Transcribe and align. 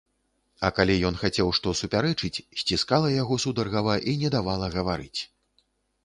А 0.67 0.69
калі 0.77 0.93
ён 1.09 1.17
хацеў 1.23 1.49
што 1.57 1.73
супярэчыць, 1.81 2.43
сціскала 2.61 3.11
яго 3.15 3.37
сударгава 3.43 3.95
і 4.13 4.15
не 4.23 4.29
давала 4.37 4.71
гаварыць. 4.77 5.21